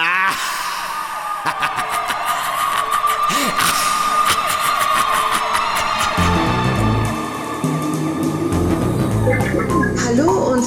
Ah! 0.00 1.74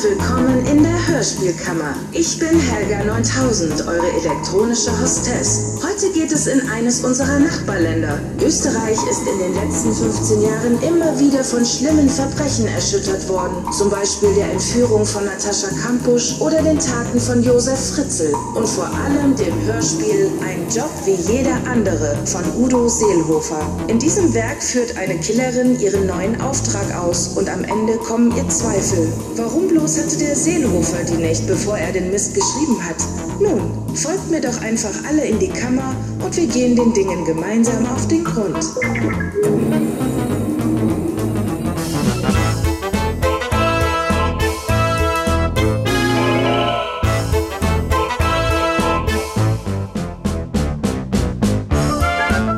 willkommen 0.04 0.66
in 0.66 0.82
der 0.82 1.08
Hörspielkammer. 1.08 1.94
Ich 2.12 2.40
bin 2.40 2.60
Helga 2.60 3.04
9000, 3.04 3.86
eure 3.86 4.12
elektronische 4.20 4.90
Hostess. 5.00 5.79
Heute 5.83 6.12
geht 6.12 6.31
es 6.31 6.47
in 6.47 6.68
eines 6.70 7.04
unserer 7.04 7.38
Nachbarländer. 7.38 8.19
Österreich 8.44 8.97
ist 9.10 9.22
in 9.28 9.37
den 9.37 9.54
letzten 9.54 9.94
15 9.94 10.42
Jahren 10.42 10.82
immer 10.82 11.19
wieder 11.19 11.44
von 11.44 11.64
schlimmen 11.64 12.10
Verbrechen 12.10 12.65
erschüttert 12.68 13.29
worden. 13.29 13.54
Zum 13.72 13.92
Beispiel 13.92 14.33
der 14.33 14.51
Entführung 14.51 15.06
von 15.06 15.26
Natascha 15.26 15.68
Kampusch 15.83 16.41
oder 16.41 16.63
den 16.63 16.80
Taten 16.80 17.20
von 17.20 17.44
Josef 17.44 17.94
Fritzl. 17.94 18.34
Und 18.55 18.68
vor 18.68 18.90
allem 19.05 19.36
dem 19.36 19.54
Hörspiel 19.66 20.31
Ein 20.41 20.66
Job 20.73 20.90
wie 21.05 21.16
jeder 21.32 21.58
andere 21.70 22.18
von 22.26 22.44
Udo 22.58 22.88
Seelhofer. 22.88 23.62
In 23.88 23.99
diesem 23.99 24.34
Werk 24.34 24.63
führt 24.63 24.98
eine 24.98 25.20
Killerin 25.20 25.80
ihren 25.80 26.08
neuen 26.08 26.41
Auftrag 26.41 26.91
aus 26.96 27.30
und 27.36 27.48
am 27.49 27.63
Ende 27.63 27.98
kommen 27.98 28.36
ihr 28.36 28.49
Zweifel. 28.49 29.08
Warum 29.36 29.68
bloß 29.68 29.91
hatte 29.98 30.18
der 30.18 30.36
Seelhofer 30.36 31.04
die 31.04 31.18
nicht, 31.18 31.48
bevor 31.48 31.77
er 31.77 31.91
den 31.91 32.12
Mist 32.12 32.34
geschrieben 32.34 32.77
hat? 32.84 32.95
Nun, 33.41 33.95
folgt 33.95 34.30
mir 34.30 34.40
doch 34.40 34.62
einfach 34.62 34.94
alle 35.08 35.26
in 35.26 35.40
die 35.40 35.49
Kammer 35.49 35.95
und 36.23 36.36
wir 36.38 36.48
gehen 36.48 36.76
den 36.76 36.94
Dingen 36.94 37.26
gemeinsam 37.26 37.86
auf 37.88 38.08
den 38.08 38.23
Grund. 38.23 38.63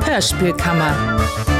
Hörspielkammer. 0.06 1.53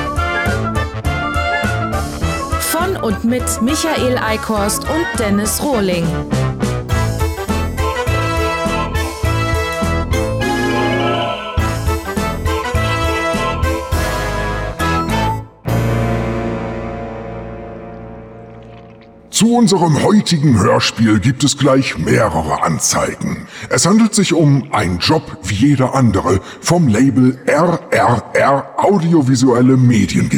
Und 3.04 3.26
mit 3.26 3.44
Michael 3.62 4.18
Eickhorst 4.18 4.84
und 4.84 5.06
Dennis 5.20 5.62
Rohling. 5.62 6.08
Zu 19.30 19.56
unserem 19.56 20.02
heutigen 20.02 20.58
Hörspiel 20.58 21.20
gibt 21.20 21.44
es 21.44 21.58
gleich 21.58 21.98
mehrere 21.98 22.64
Anzeigen. 22.64 23.48
Es 23.68 23.86
handelt 23.86 24.16
sich 24.16 24.34
um 24.34 24.72
Ein 24.72 25.00
Job 25.00 25.40
wie 25.44 25.56
jeder 25.56 25.94
andere 25.96 26.40
vom 26.62 26.88
Label 26.88 27.38
RRR 27.46 28.76
Audiovisuelle 28.78 29.76
Medien. 29.76 30.30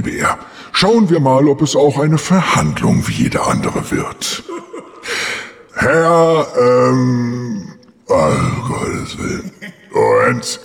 Schauen 0.78 1.10
wir 1.10 1.22
mal, 1.22 1.48
ob 1.48 1.62
es 1.62 1.74
auch 1.74 1.98
eine 2.00 2.18
Verhandlung 2.18 3.08
wie 3.08 3.14
jeder 3.14 3.48
andere 3.48 3.92
wird. 3.92 4.44
Herr, 5.74 6.48
ähm, 6.60 7.76
oh 8.08 8.34
Gottes 8.68 9.18
Willen. 9.18 9.52
Und, 9.94 10.60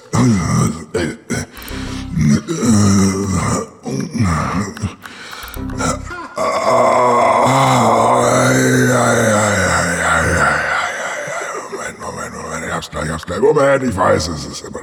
Moment, 11.71 12.01
Moment, 12.01 12.35
Moment, 12.35 12.67
ich 12.67 12.73
hab's 12.73 12.91
gleich, 12.91 13.05
ich 13.05 13.13
hab's 13.13 13.27
gleich. 13.27 13.41
Moment, 13.41 13.85
ich 13.85 13.97
weiß, 13.97 14.27
es 14.27 14.45
ist 14.45 14.65
immer. 14.65 14.80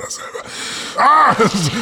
Ah, 0.98 1.36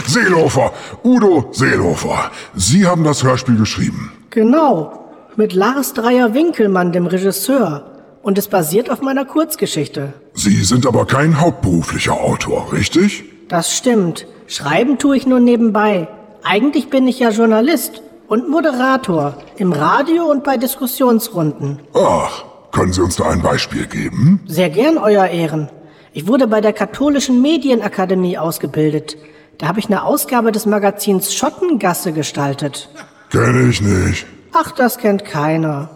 Seelofer, 0.06 0.74
Udo 1.04 1.50
Seelofer. 1.52 2.32
Sie 2.56 2.86
haben 2.86 3.04
das 3.04 3.24
Hörspiel 3.24 3.58
geschrieben. 3.58 4.12
Genau, 4.30 5.10
mit 5.36 5.54
Lars 5.54 5.94
Dreier-Winkelmann, 5.94 6.92
dem 6.92 7.06
Regisseur. 7.08 7.92
Und 8.22 8.38
es 8.38 8.48
basiert 8.48 8.90
auf 8.90 9.02
meiner 9.02 9.24
Kurzgeschichte. 9.26 10.14
Sie 10.34 10.64
sind 10.64 10.88
aber 10.88 11.06
kein 11.06 11.40
hauptberuflicher 11.40 12.14
Autor, 12.14 12.72
richtig? 12.74 13.24
Das 13.48 13.76
stimmt. 13.78 14.26
Schreiben 14.48 14.98
tue 14.98 15.16
ich 15.18 15.28
nur 15.28 15.40
nebenbei. 15.40 16.08
Eigentlich 16.44 16.90
bin 16.90 17.08
ich 17.08 17.20
ja 17.20 17.30
Journalist 17.30 18.02
und 18.28 18.50
Moderator 18.50 19.38
im 19.58 19.72
Radio 19.72 20.26
und 20.26 20.44
bei 20.44 20.58
Diskussionsrunden. 20.58 21.80
Ach, 21.94 22.44
können 22.72 22.94
Sie 22.94 23.02
uns 23.02 23.16
da 23.16 23.26
ein 23.30 23.42
Beispiel 23.42 23.86
geben? 23.86 24.42
Sehr 24.48 24.70
gern, 24.70 24.98
Euer 24.98 25.28
Ehren. 25.28 25.70
Ich 26.16 26.28
wurde 26.28 26.48
bei 26.48 26.62
der 26.62 26.72
Katholischen 26.72 27.42
Medienakademie 27.42 28.38
ausgebildet. 28.38 29.18
Da 29.58 29.68
habe 29.68 29.80
ich 29.80 29.88
eine 29.88 30.06
Ausgabe 30.06 30.54
des 30.54 30.66
Magazins 30.66 31.36
Schottengasse 31.36 32.14
gestaltet. 32.14 32.88
Kenn 33.32 33.70
ich 33.70 33.82
nicht. 33.82 34.26
Ach, 34.54 34.72
das 34.72 34.98
kennt 34.98 35.26
keiner. 35.26 35.90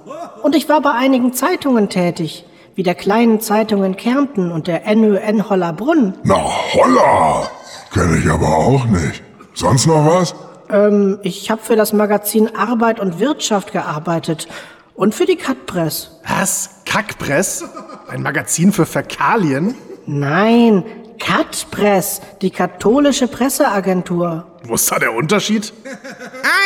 Und 0.43 0.57
ich 0.57 0.67
war 0.67 0.81
bei 0.81 0.91
einigen 0.91 1.31
Zeitungen 1.31 1.87
tätig, 1.87 2.43
wie 2.75 2.83
der 2.83 2.95
kleinen 2.95 3.39
Zeitung 3.39 3.85
in 3.85 3.95
Kärnten 3.95 4.51
und 4.51 4.67
der 4.67 4.93
NÖN 4.93 5.49
Hollerbrunn. 5.49 6.15
Na 6.23 6.35
holla! 6.35 7.49
Kenn 7.93 8.21
ich 8.21 8.29
aber 8.29 8.57
auch 8.57 8.83
nicht. 8.87 9.23
Sonst 9.53 9.87
noch 9.87 10.05
was? 10.05 10.35
Ähm, 10.69 11.19
ich 11.23 11.49
habe 11.49 11.61
für 11.61 11.77
das 11.77 11.93
Magazin 11.93 12.53
Arbeit 12.57 12.99
und 12.99 13.21
Wirtschaft 13.21 13.71
gearbeitet 13.71 14.49
und 14.95 15.15
für 15.15 15.25
die 15.25 15.37
Cutpress. 15.37 16.19
Was? 16.27 16.81
Kackpress? 16.83 17.63
Ein 18.09 18.21
Magazin 18.21 18.73
für 18.73 18.85
Fäkalien? 18.85 19.75
Nein, 20.05 20.83
Cutpress, 21.19 22.21
die 22.41 22.49
katholische 22.49 23.27
Presseagentur. 23.27 24.45
Wo 24.63 24.75
ist 24.75 24.91
da 24.91 24.99
der 24.99 25.13
Unterschied? 25.13 25.73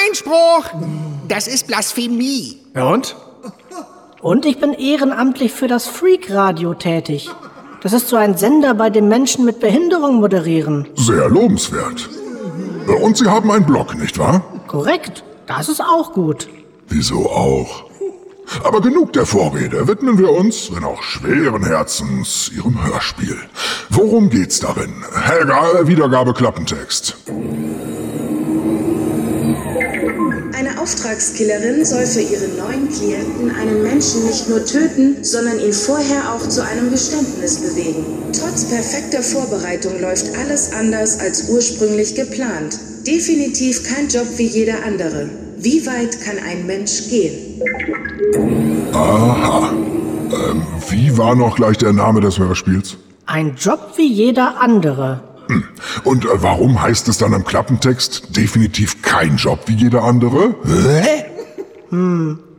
Einspruch! 0.07 0.69
Das 1.27 1.47
ist 1.47 1.67
Blasphemie. 1.67 2.59
Ja 2.75 2.89
und? 2.89 3.15
Und 4.21 4.45
ich 4.45 4.59
bin 4.59 4.73
ehrenamtlich 4.73 5.51
für 5.51 5.67
das 5.67 5.87
Freak 5.87 6.31
Radio 6.31 6.73
tätig. 6.73 7.29
Das 7.81 7.91
ist 7.91 8.07
so 8.07 8.15
ein 8.15 8.37
Sender, 8.37 8.73
bei 8.73 8.89
dem 8.89 9.09
Menschen 9.09 9.43
mit 9.43 9.59
Behinderung 9.59 10.21
moderieren. 10.21 10.87
Sehr 10.95 11.27
lobenswert. 11.27 12.09
Und 13.01 13.17
Sie 13.17 13.25
haben 13.25 13.51
einen 13.51 13.65
Blog, 13.65 13.95
nicht 13.95 14.17
wahr? 14.17 14.41
Korrekt, 14.67 15.23
das 15.47 15.67
ist 15.67 15.81
auch 15.81 16.13
gut. 16.13 16.47
Wieso 16.87 17.29
auch? 17.29 17.85
Aber 18.63 18.81
genug 18.81 19.13
der 19.13 19.25
Vorrede. 19.25 19.87
Widmen 19.87 20.17
wir 20.17 20.31
uns, 20.31 20.73
wenn 20.73 20.83
auch 20.83 21.01
schweren 21.01 21.65
Herzens, 21.65 22.51
Ihrem 22.55 22.83
Hörspiel. 22.85 23.37
Worum 23.89 24.29
geht's 24.29 24.59
darin? 24.59 24.93
Helga, 25.13 25.87
Wiedergabe 25.87 26.33
Klappentext. 26.33 27.15
Eine 30.53 30.79
Auftragskillerin 30.79 31.83
soll 31.83 32.05
für 32.05 32.21
ihren 32.21 32.57
neuen 32.57 32.89
Klienten 32.89 33.51
einen 33.51 33.83
Menschen 33.83 34.25
nicht 34.25 34.47
nur 34.47 34.63
töten, 34.65 35.23
sondern 35.23 35.59
ihn 35.59 35.73
vorher 35.73 36.33
auch 36.33 36.47
zu 36.47 36.63
einem 36.63 36.89
Geständnis 36.89 37.57
bewegen. 37.57 38.05
Trotz 38.31 38.65
perfekter 38.65 39.23
Vorbereitung 39.23 39.99
läuft 39.99 40.37
alles 40.37 40.71
anders 40.71 41.19
als 41.19 41.49
ursprünglich 41.49 42.15
geplant. 42.15 42.79
Definitiv 43.05 43.83
kein 43.83 44.07
Job 44.07 44.27
wie 44.37 44.47
jeder 44.47 44.83
andere. 44.85 45.29
Wie 45.57 45.85
weit 45.85 46.21
kann 46.21 46.37
ein 46.39 46.65
Mensch 46.65 47.09
gehen? 47.09 47.61
Aha. 48.93 49.69
Ähm, 49.71 50.63
wie 50.89 51.17
war 51.17 51.35
noch 51.35 51.55
gleich 51.55 51.77
der 51.77 51.93
Name 51.93 52.21
des 52.21 52.39
Hörspiels? 52.39 52.97
Ein 53.25 53.55
Job 53.55 53.93
wie 53.95 54.11
jeder 54.11 54.59
andere. 54.61 55.21
Und 56.03 56.25
äh, 56.25 56.29
warum 56.35 56.81
heißt 56.81 57.07
es 57.07 57.17
dann 57.17 57.33
im 57.33 57.43
Klappentext 57.43 58.35
definitiv 58.35 59.01
kein 59.01 59.35
Job 59.35 59.59
wie 59.67 59.75
jeder 59.75 60.03
andere? 60.03 60.55
Hä? 60.65 61.25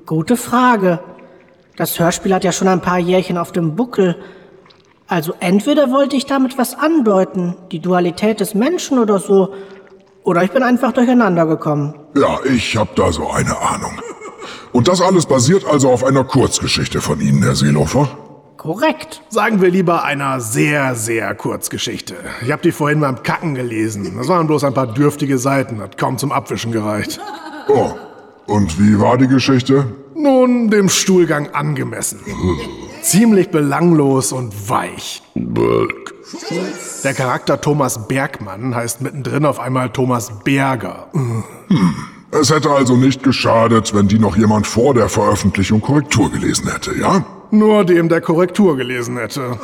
Gute 0.07 0.37
Frage. 0.37 1.01
Das 1.77 1.99
Hörspiel 1.99 2.33
hat 2.35 2.45
ja 2.45 2.53
schon 2.53 2.69
ein 2.69 2.81
paar 2.81 2.99
Jährchen 2.99 3.37
auf 3.37 3.51
dem 3.51 3.75
Buckel. 3.75 4.17
Also 5.09 5.35
entweder 5.41 5.91
wollte 5.91 6.15
ich 6.17 6.27
damit 6.27 6.57
was 6.57 6.79
andeuten, 6.79 7.57
die 7.73 7.81
Dualität 7.81 8.41
des 8.41 8.55
Menschen 8.55 8.99
oder 8.99 9.19
so, 9.19 9.53
oder 10.23 10.43
ich 10.43 10.53
bin 10.53 10.63
einfach 10.63 10.93
durcheinander 10.93 11.47
gekommen. 11.47 11.95
Ja, 12.17 12.39
ich 12.45 12.77
hab 12.77 12.95
da 12.97 13.13
so 13.13 13.29
eine 13.31 13.59
Ahnung. 13.59 13.93
Und 14.75 14.89
das 14.89 15.01
alles 15.01 15.27
basiert 15.27 15.65
also 15.65 15.89
auf 15.89 16.03
einer 16.03 16.25
Kurzgeschichte 16.25 17.01
von 17.01 17.21
Ihnen, 17.21 17.45
Herr 17.45 17.55
Seelofer? 17.55 18.09
Korrekt. 18.57 19.23
Sagen 19.29 19.63
wir 19.63 19.71
lieber 19.71 20.03
einer 20.03 20.41
sehr, 20.41 20.97
sehr 20.97 21.33
Kurzgeschichte. 21.37 22.17
Ich 22.43 22.51
habe 22.51 22.61
die 22.61 22.73
vorhin 22.73 22.99
beim 22.99 23.23
Kacken 23.23 23.55
gelesen. 23.55 24.17
Das 24.17 24.27
waren 24.27 24.49
bloß 24.49 24.65
ein 24.65 24.75
paar 24.75 24.89
dürftige 24.89 25.39
Seiten, 25.39 25.81
hat 25.81 25.97
kaum 25.97 26.19
zum 26.19 26.33
Abwischen 26.33 26.73
gereicht. 26.73 27.21
Oh, 27.69 27.93
und 28.47 28.81
wie 28.81 28.99
war 28.99 29.17
die 29.17 29.29
Geschichte? 29.29 29.87
Nun, 30.17 30.71
dem 30.71 30.89
Stuhlgang 30.89 31.51
angemessen. 31.55 32.19
Ziemlich 33.01 33.53
belanglos 33.53 34.33
und 34.33 34.69
weich. 34.69 35.23
Der 35.37 37.15
Charakter 37.15 37.61
Thomas 37.61 38.09
Bergmann 38.09 38.75
heißt 38.75 39.03
mittendrin 39.03 39.47
auf 39.47 39.61
einmal 39.61 39.91
Thomas 39.91 40.33
Berger. 40.43 41.07
Es 42.41 42.51
hätte 42.51 42.71
also 42.71 42.97
nicht 42.97 43.23
geschadet, 43.23 43.95
wenn 43.95 44.09
die 44.09 44.19
noch 44.19 44.37
jemand 44.37 44.67
vor 44.67 44.93
der 44.93 45.09
Veröffentlichung 45.09 45.81
Korrektur 45.81 46.31
gelesen 46.33 46.69
hätte, 46.71 46.93
ja? 46.99 47.25
Nur 47.53 47.85
dem 47.85 48.09
der 48.09 48.21
Korrektur 48.21 48.77
gelesen 48.77 49.17
hätte. 49.17 49.57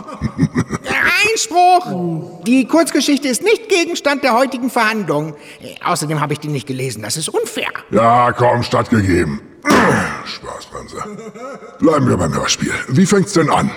Einspruch! 1.24 2.44
Die 2.46 2.66
Kurzgeschichte 2.66 3.26
ist 3.26 3.42
nicht 3.42 3.68
Gegenstand 3.68 4.22
der 4.22 4.34
heutigen 4.34 4.70
Verhandlung. 4.70 5.34
Außerdem 5.84 6.20
habe 6.20 6.32
ich 6.32 6.38
die 6.38 6.48
nicht 6.48 6.68
gelesen. 6.68 7.02
Das 7.02 7.16
ist 7.16 7.28
unfair. 7.28 7.70
Ja, 7.90 8.30
komm, 8.32 8.62
stattgegeben. 8.62 9.40
Spaßbremse. 10.24 10.96
Bleiben 11.80 12.08
wir 12.08 12.16
beim 12.16 12.34
Hörspiel. 12.34 12.72
Wie 12.88 13.06
fängt's 13.06 13.32
denn 13.32 13.50
an? 13.50 13.70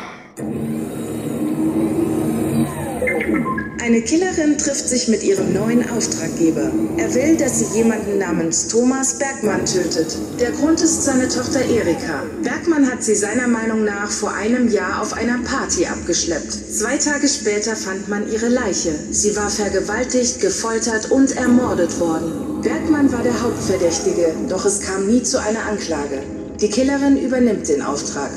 Eine 3.83 4.01
Killerin 4.01 4.57
trifft 4.57 4.87
sich 4.87 5.09
mit 5.09 5.23
ihrem 5.23 5.51
neuen 5.51 5.89
Auftraggeber. 5.89 6.71
Er 6.95 7.13
will, 7.15 7.35
dass 7.35 7.59
sie 7.59 7.77
jemanden 7.77 8.17
namens 8.17 8.69
Thomas 8.69 9.19
Bergmann 9.19 9.65
tötet. 9.65 10.17
Der 10.39 10.51
Grund 10.51 10.79
ist 10.79 11.03
seine 11.03 11.27
Tochter 11.27 11.59
Erika. 11.59 12.23
Bergmann 12.43 12.89
hat 12.89 13.03
sie 13.03 13.13
seiner 13.13 13.49
Meinung 13.49 13.83
nach 13.83 14.09
vor 14.09 14.33
einem 14.35 14.69
Jahr 14.69 15.01
auf 15.01 15.11
einer 15.11 15.37
Party 15.39 15.85
abgeschleppt. 15.85 16.53
Zwei 16.53 16.95
Tage 16.95 17.27
später 17.27 17.75
fand 17.75 18.07
man 18.07 18.31
ihre 18.31 18.47
Leiche. 18.47 18.95
Sie 19.11 19.35
war 19.35 19.49
vergewaltigt, 19.49 20.39
gefoltert 20.39 21.11
und 21.11 21.35
ermordet 21.35 21.99
worden. 21.99 22.61
Bergmann 22.61 23.11
war 23.11 23.21
der 23.21 23.43
Hauptverdächtige, 23.43 24.33
doch 24.47 24.63
es 24.63 24.79
kam 24.79 25.07
nie 25.07 25.23
zu 25.23 25.41
einer 25.41 25.65
Anklage. 25.69 26.23
Die 26.61 26.69
Killerin 26.69 27.17
übernimmt 27.17 27.67
den 27.67 27.81
Auftrag. 27.81 28.31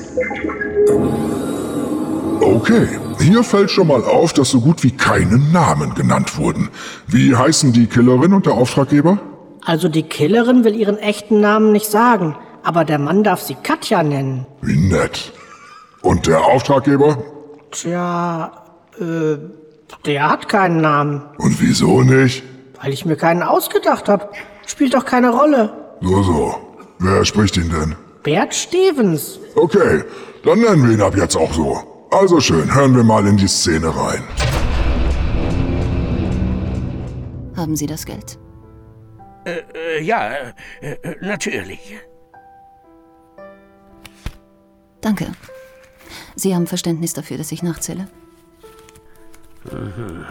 Okay, 2.40 2.88
hier 3.20 3.42
fällt 3.42 3.70
schon 3.70 3.88
mal 3.88 4.04
auf, 4.04 4.32
dass 4.32 4.50
so 4.50 4.60
gut 4.60 4.82
wie 4.82 4.90
keine 4.90 5.38
Namen 5.38 5.94
genannt 5.94 6.36
wurden. 6.38 6.70
Wie 7.06 7.34
heißen 7.34 7.72
die 7.72 7.86
Killerin 7.86 8.32
und 8.32 8.46
der 8.46 8.54
Auftraggeber? 8.54 9.18
Also 9.64 9.88
die 9.88 10.02
Killerin 10.04 10.64
will 10.64 10.76
ihren 10.76 10.98
echten 10.98 11.40
Namen 11.40 11.72
nicht 11.72 11.90
sagen, 11.90 12.36
aber 12.62 12.84
der 12.84 12.98
Mann 12.98 13.24
darf 13.24 13.40
sie 13.42 13.56
Katja 13.62 14.02
nennen. 14.02 14.46
Wie 14.62 14.76
nett. 14.76 15.32
Und 16.02 16.26
der 16.26 16.44
Auftraggeber? 16.44 17.18
Tja, 17.72 18.52
äh, 19.00 19.38
der 20.04 20.30
hat 20.30 20.48
keinen 20.48 20.80
Namen. 20.80 21.22
Und 21.38 21.60
wieso 21.60 22.02
nicht? 22.02 22.44
Weil 22.80 22.92
ich 22.92 23.04
mir 23.04 23.16
keinen 23.16 23.42
ausgedacht 23.42 24.08
habe. 24.08 24.28
Spielt 24.66 24.94
doch 24.94 25.04
keine 25.04 25.30
Rolle. 25.30 25.72
So, 26.00 26.22
so. 26.22 26.54
Wer 26.98 27.24
spricht 27.24 27.56
ihn 27.56 27.70
denn? 27.70 27.96
Bert 28.22 28.54
Stevens. 28.54 29.38
Okay, 29.54 30.04
dann 30.44 30.60
nennen 30.60 30.86
wir 30.86 30.94
ihn 30.94 31.02
ab 31.02 31.16
jetzt 31.16 31.36
auch 31.36 31.52
so. 31.52 31.95
Also 32.10 32.40
schön, 32.40 32.74
hören 32.74 32.94
wir 32.94 33.04
mal 33.04 33.26
in 33.26 33.36
die 33.36 33.48
Szene 33.48 33.88
rein. 33.88 34.22
Haben 37.56 37.76
Sie 37.76 37.86
das 37.86 38.04
Geld? 38.04 38.38
Äh, 39.44 40.02
ja, 40.02 40.52
äh, 40.80 40.92
äh, 41.02 41.16
natürlich. 41.20 41.98
Danke. 45.00 45.32
Sie 46.34 46.54
haben 46.54 46.66
Verständnis 46.66 47.12
dafür, 47.12 47.38
dass 47.38 47.52
ich 47.52 47.62
nachzähle? 47.62 48.08
Mhm. 49.70 50.24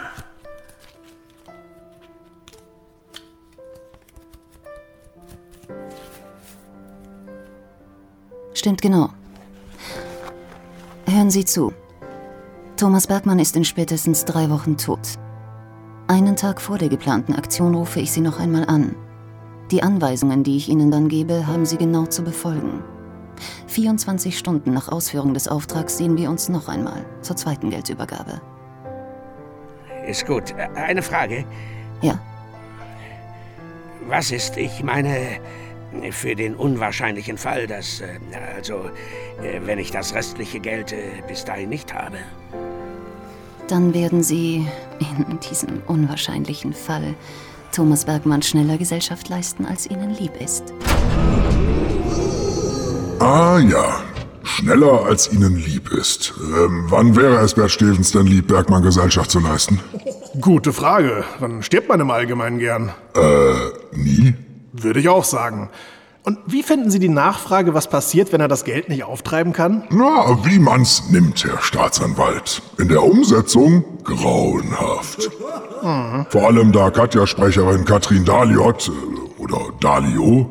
Stimmt 8.53 8.81
genau. 8.81 9.09
Hören 11.25 11.31
Sie 11.31 11.43
zu. 11.43 11.73
Thomas 12.77 13.07
Bergmann 13.07 13.39
ist 13.39 13.55
in 13.55 13.65
spätestens 13.65 14.25
drei 14.25 14.51
Wochen 14.51 14.77
tot. 14.77 14.99
Einen 16.05 16.35
Tag 16.35 16.61
vor 16.61 16.77
der 16.77 16.87
geplanten 16.87 17.33
Aktion 17.33 17.73
rufe 17.73 17.99
ich 17.99 18.11
Sie 18.11 18.21
noch 18.21 18.39
einmal 18.39 18.65
an. 18.65 18.95
Die 19.71 19.81
Anweisungen, 19.81 20.43
die 20.43 20.55
ich 20.55 20.69
Ihnen 20.69 20.91
dann 20.91 21.07
gebe, 21.07 21.47
haben 21.47 21.65
Sie 21.65 21.77
genau 21.77 22.05
zu 22.05 22.21
befolgen. 22.21 22.83
24 23.65 24.37
Stunden 24.37 24.71
nach 24.71 24.87
Ausführung 24.87 25.33
des 25.33 25.47
Auftrags 25.47 25.97
sehen 25.97 26.15
wir 26.15 26.29
uns 26.29 26.47
noch 26.47 26.67
einmal 26.67 27.03
zur 27.21 27.35
zweiten 27.35 27.71
Geldübergabe. 27.71 28.39
Ist 30.05 30.27
gut. 30.27 30.53
Eine 30.75 31.01
Frage. 31.01 31.43
Ja, 32.03 32.19
Was 34.07 34.29
ist, 34.29 34.57
ich 34.57 34.83
meine, 34.83 35.39
für 36.11 36.35
den 36.35 36.55
unwahrscheinlichen 36.55 37.37
Fall, 37.37 37.67
dass, 37.67 38.01
äh, 38.01 38.07
also, 38.55 38.89
äh, 39.41 39.59
wenn 39.65 39.79
ich 39.79 39.91
das 39.91 40.13
restliche 40.13 40.59
Geld 40.59 40.91
äh, 40.91 40.97
bis 41.27 41.45
dahin 41.45 41.69
nicht 41.69 41.93
habe? 41.93 42.17
dann 43.67 43.93
werden 43.93 44.23
Sie 44.23 44.67
in 44.99 45.39
diesem 45.39 45.81
unwahrscheinlichen 45.87 46.73
Fall 46.73 47.15
Thomas 47.73 48.05
Bergmann 48.05 48.41
schneller 48.41 48.77
Gesellschaft 48.77 49.27
leisten, 49.29 49.65
als 49.65 49.89
Ihnen 49.89 50.13
lieb 50.15 50.31
ist. 50.39 50.73
Ah 53.19 53.59
ja, 53.59 54.01
schneller 54.43 55.05
als 55.05 55.31
Ihnen 55.31 55.57
lieb 55.57 55.91
ist. 55.91 56.33
Ähm, 56.39 56.85
wann 56.89 57.15
wäre 57.15 57.37
es 57.43 57.53
Bert 57.53 57.71
Stevens 57.71 58.11
denn 58.11 58.27
lieb, 58.27 58.47
Bergmann 58.47 58.83
Gesellschaft 58.83 59.31
zu 59.31 59.39
leisten? 59.39 59.79
Gute 60.39 60.71
Frage. 60.73 61.23
Wann 61.39 61.63
stirbt 61.63 61.89
man 61.89 61.99
im 61.99 62.11
Allgemeinen 62.11 62.59
gern? 62.59 62.93
Nie? 63.93 64.33
Würde 64.81 64.99
ich 64.99 65.09
auch 65.09 65.23
sagen. 65.23 65.69
Und 66.23 66.39
wie 66.47 66.63
finden 66.63 66.89
Sie 66.89 66.97
die 66.97 67.07
Nachfrage, 67.07 67.75
was 67.75 67.87
passiert, 67.87 68.33
wenn 68.33 68.41
er 68.41 68.47
das 68.47 68.63
Geld 68.63 68.89
nicht 68.89 69.03
auftreiben 69.03 69.53
kann? 69.53 69.83
Na, 69.91 70.43
wie 70.43 70.57
man's 70.57 71.03
nimmt, 71.11 71.43
Herr 71.43 71.61
Staatsanwalt. 71.61 72.63
In 72.79 72.87
der 72.87 73.03
Umsetzung 73.03 73.85
grauenhaft. 74.03 75.29
Vor 76.29 76.47
allem 76.47 76.71
da 76.71 76.89
Katja-Sprecherin 76.89 77.85
Katrin 77.85 78.25
Daliot 78.25 78.89
äh, 78.89 79.41
oder 79.41 79.71
Dalio 79.79 80.49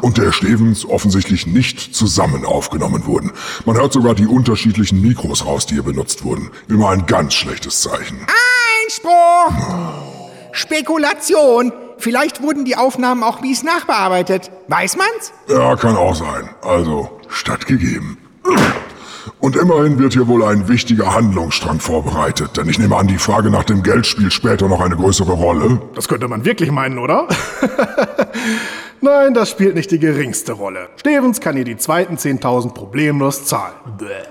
und 0.00 0.16
der 0.16 0.32
Stevens 0.32 0.86
offensichtlich 0.86 1.46
nicht 1.46 1.94
zusammen 1.94 2.46
aufgenommen 2.46 3.04
wurden. 3.04 3.32
Man 3.66 3.76
hört 3.76 3.92
sogar 3.92 4.14
die 4.14 4.26
unterschiedlichen 4.26 5.02
Mikros 5.02 5.44
raus, 5.44 5.66
die 5.66 5.74
hier 5.74 5.82
benutzt 5.82 6.24
wurden. 6.24 6.50
Immer 6.68 6.88
ein 6.88 7.04
ganz 7.04 7.34
schlechtes 7.34 7.82
Zeichen. 7.82 8.26
Einspruch! 8.86 9.52
Spekulation! 10.52 11.72
Vielleicht 12.02 12.42
wurden 12.42 12.64
die 12.64 12.74
Aufnahmen 12.74 13.22
auch 13.22 13.42
mies 13.42 13.62
nachbearbeitet. 13.62 14.50
Weiß 14.66 14.96
man's? 14.96 15.32
Ja, 15.46 15.76
kann 15.76 15.96
auch 15.96 16.16
sein. 16.16 16.48
Also, 16.60 17.08
stattgegeben. 17.28 18.18
Und 19.38 19.54
immerhin 19.54 20.00
wird 20.00 20.14
hier 20.14 20.26
wohl 20.26 20.42
ein 20.42 20.66
wichtiger 20.66 21.14
Handlungsstrang 21.14 21.78
vorbereitet, 21.78 22.56
denn 22.56 22.68
ich 22.68 22.80
nehme 22.80 22.96
an, 22.96 23.06
die 23.06 23.18
Frage 23.18 23.50
nach 23.50 23.62
dem 23.62 23.84
Geld 23.84 24.04
spielt 24.04 24.32
später 24.32 24.66
noch 24.66 24.80
eine 24.80 24.96
größere 24.96 25.30
Rolle. 25.30 25.80
Das 25.94 26.08
könnte 26.08 26.26
man 26.26 26.44
wirklich 26.44 26.72
meinen, 26.72 26.98
oder? 26.98 27.28
Nein, 29.00 29.32
das 29.32 29.50
spielt 29.50 29.76
nicht 29.76 29.92
die 29.92 30.00
geringste 30.00 30.54
Rolle. 30.54 30.88
Stevens 30.96 31.40
kann 31.40 31.56
ihr 31.56 31.64
die 31.64 31.76
zweiten 31.76 32.16
10.000 32.16 32.74
problemlos 32.74 33.44
zahlen. 33.44 33.74
Blech. 33.96 34.26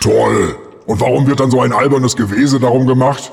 Toll. 0.00 0.56
Und 0.86 0.98
warum 0.98 1.26
wird 1.26 1.40
dann 1.40 1.50
so 1.50 1.60
ein 1.60 1.74
albernes 1.74 2.16
Gewese 2.16 2.58
darum 2.58 2.86
gemacht? 2.86 3.30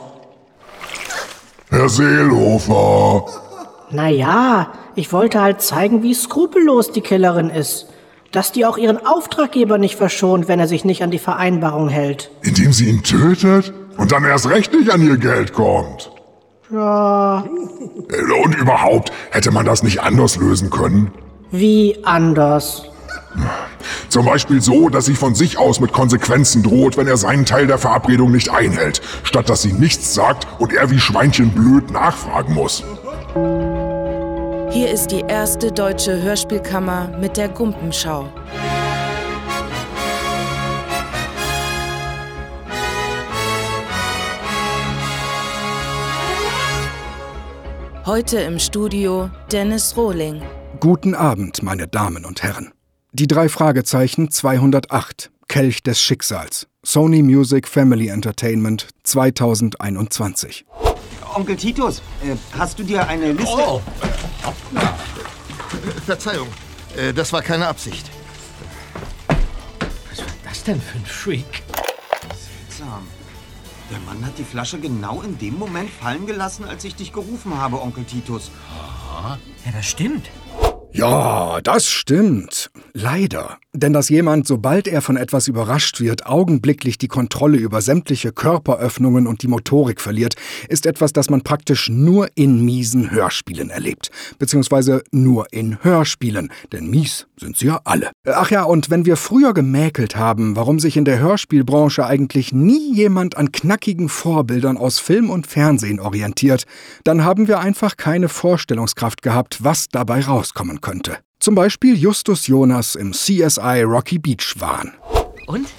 Herr 1.69 1.87
Seelhofer. 1.87 3.48
Naja, 3.91 4.71
ich 4.95 5.11
wollte 5.11 5.41
halt 5.41 5.61
zeigen, 5.61 6.03
wie 6.03 6.13
skrupellos 6.13 6.91
die 6.91 7.01
Killerin 7.01 7.49
ist. 7.49 7.87
Dass 8.31 8.51
die 8.51 8.65
auch 8.65 8.77
ihren 8.77 9.03
Auftraggeber 9.05 9.79
nicht 9.79 9.95
verschont, 9.95 10.47
wenn 10.47 10.59
er 10.59 10.67
sich 10.67 10.85
nicht 10.85 11.01
an 11.01 11.09
die 11.09 11.17
Vereinbarung 11.17 11.89
hält. 11.89 12.29
Indem 12.43 12.71
sie 12.71 12.87
ihn 12.89 13.01
tötet 13.01 13.73
und 13.97 14.11
dann 14.11 14.23
erst 14.23 14.47
recht 14.49 14.71
nicht 14.73 14.91
an 14.91 15.01
ihr 15.01 15.17
Geld 15.17 15.53
kommt. 15.53 16.11
Ja, 16.71 17.43
Äh, 18.11 18.43
Und 18.43 18.55
überhaupt, 18.55 19.11
hätte 19.31 19.49
man 19.51 19.65
das 19.65 19.81
nicht 19.81 20.01
anders 20.03 20.35
lösen 20.37 20.69
können? 20.69 21.11
wie 21.51 21.97
anders. 22.03 22.83
Zum 24.09 24.23
Beispiel 24.25 24.61
so, 24.61 24.89
dass 24.89 25.05
sie 25.05 25.15
von 25.15 25.33
sich 25.33 25.57
aus 25.57 25.79
mit 25.79 25.93
Konsequenzen 25.93 26.61
droht, 26.61 26.95
wenn 26.95 27.07
er 27.07 27.17
seinen 27.17 27.43
Teil 27.45 27.65
der 27.65 27.79
Verabredung 27.79 28.31
nicht 28.31 28.49
einhält, 28.51 29.01
statt 29.23 29.49
dass 29.49 29.63
sie 29.63 29.73
nichts 29.73 30.13
sagt 30.13 30.45
und 30.59 30.73
er 30.73 30.91
wie 30.91 30.99
Schweinchen 30.99 31.49
blöd 31.49 31.89
nachfragen 31.89 32.53
muss. 32.53 32.83
Hier 34.79 34.91
ist 34.91 35.07
die 35.07 35.25
erste 35.27 35.73
deutsche 35.73 36.21
Hörspielkammer 36.21 37.17
mit 37.19 37.35
der 37.35 37.49
Gumpenschau. 37.49 38.29
Heute 48.05 48.39
im 48.39 48.57
Studio 48.57 49.29
Dennis 49.51 49.97
Rohling. 49.97 50.41
Guten 50.79 51.13
Abend, 51.13 51.61
meine 51.61 51.89
Damen 51.89 52.23
und 52.23 52.41
Herren. 52.41 52.71
Die 53.11 53.27
drei 53.27 53.49
Fragezeichen 53.49 54.31
208, 54.31 55.29
Kelch 55.49 55.83
des 55.83 55.99
Schicksals. 56.01 56.69
Sony 56.83 57.21
Music 57.21 57.67
Family 57.67 58.07
Entertainment 58.07 58.87
2021. 59.03 60.65
Onkel 61.35 61.57
Titus, 61.57 62.01
äh, 62.23 62.37
hast 62.57 62.79
du 62.79 62.83
dir 62.83 63.05
eine 63.05 63.33
Liste... 63.33 63.57
Oh! 63.57 63.81
Verzeihung, 66.05 66.47
äh, 66.97 67.13
das 67.13 67.31
war 67.33 67.41
keine 67.41 67.67
Absicht. 67.67 68.09
Was 70.09 70.19
war 70.19 70.33
das 70.43 70.63
denn 70.63 70.81
für 70.81 70.97
ein 70.97 71.05
Freak? 71.05 71.63
Seltsam. 72.67 73.07
Der 73.91 73.99
Mann 73.99 74.23
hat 74.25 74.37
die 74.37 74.43
Flasche 74.43 74.79
genau 74.79 75.21
in 75.21 75.37
dem 75.39 75.57
Moment 75.57 75.89
fallen 75.89 76.27
gelassen, 76.27 76.65
als 76.65 76.83
ich 76.83 76.95
dich 76.95 77.11
gerufen 77.11 77.57
habe, 77.57 77.81
Onkel 77.81 78.03
Titus. 78.03 78.51
Ja, 79.65 79.71
das 79.71 79.85
stimmt. 79.85 80.29
Ja, 80.91 81.59
das 81.61 81.87
stimmt. 81.87 82.71
Leider. 83.01 83.59
Denn 83.73 83.93
dass 83.93 84.09
jemand, 84.09 84.45
sobald 84.45 84.85
er 84.87 85.01
von 85.01 85.15
etwas 85.15 85.47
überrascht 85.47 86.01
wird, 86.01 86.25
augenblicklich 86.25 86.97
die 86.97 87.07
Kontrolle 87.07 87.57
über 87.57 87.81
sämtliche 87.81 88.33
Körperöffnungen 88.33 89.25
und 89.25 89.41
die 89.41 89.47
Motorik 89.47 90.01
verliert, 90.01 90.35
ist 90.67 90.85
etwas, 90.85 91.13
das 91.13 91.29
man 91.29 91.41
praktisch 91.41 91.87
nur 91.87 92.27
in 92.35 92.65
miesen 92.65 93.09
Hörspielen 93.09 93.69
erlebt. 93.69 94.11
Beziehungsweise 94.37 95.01
nur 95.11 95.53
in 95.53 95.81
Hörspielen. 95.81 96.51
Denn 96.73 96.89
mies 96.89 97.27
sind 97.39 97.55
sie 97.55 97.67
ja 97.67 97.79
alle. 97.85 98.11
Ach 98.27 98.51
ja, 98.51 98.63
und 98.63 98.89
wenn 98.89 99.05
wir 99.05 99.15
früher 99.15 99.53
gemäkelt 99.53 100.17
haben, 100.17 100.57
warum 100.57 100.79
sich 100.79 100.97
in 100.97 101.05
der 101.05 101.19
Hörspielbranche 101.19 102.05
eigentlich 102.05 102.51
nie 102.51 102.93
jemand 102.93 103.37
an 103.37 103.53
knackigen 103.53 104.09
Vorbildern 104.09 104.75
aus 104.75 104.99
Film 104.99 105.29
und 105.29 105.47
Fernsehen 105.47 106.01
orientiert, 106.01 106.65
dann 107.05 107.23
haben 107.23 107.47
wir 107.47 107.59
einfach 107.59 107.95
keine 107.95 108.27
Vorstellungskraft 108.27 109.21
gehabt, 109.21 109.63
was 109.63 109.87
dabei 109.87 110.19
rauskommen 110.21 110.81
könnte. 110.81 111.19
Zum 111.39 111.55
Beispiel 111.55 111.95
Justus 111.95 112.47
Jonas 112.47 112.95
im 112.95 113.13
CSI 113.13 113.83
Rocky 113.83 114.19
Beach 114.19 114.55
Wahn. 114.57 114.93
Und? 115.47 115.69